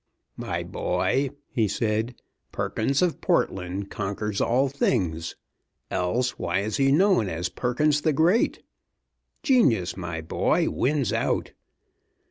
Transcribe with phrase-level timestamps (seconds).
[0.35, 2.15] "My boy," he said,
[2.51, 5.35] "Perkins of Portland conquers all things!
[5.91, 8.63] Else why is he known as Perkins the Great?
[9.43, 11.51] Genius, my boy, wins out.